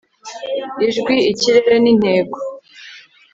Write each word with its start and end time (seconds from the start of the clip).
ijwi, 0.87 1.15
ikirere 1.31 1.73
n'intego 1.83 2.37